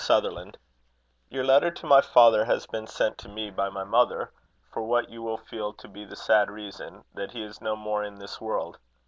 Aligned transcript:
SUTHERLAND, 0.03 0.57
Your 1.29 1.43
letter 1.43 1.69
to 1.69 1.85
my 1.85 2.01
father 2.01 2.45
has 2.45 2.65
been 2.65 2.87
sent 2.87 3.19
to 3.19 3.29
me 3.29 3.51
by 3.51 3.69
my 3.69 3.83
mother, 3.83 4.31
for 4.73 4.81
what 4.81 5.11
you 5.11 5.21
will 5.21 5.37
feel 5.37 5.73
to 5.73 5.87
be 5.87 6.05
the 6.05 6.15
sad 6.15 6.49
reason, 6.49 7.03
that 7.13 7.33
he 7.33 7.43
is 7.43 7.61
no 7.61 7.75
more 7.75 8.03
in 8.03 8.15
this 8.15 8.41
world. 8.41 8.79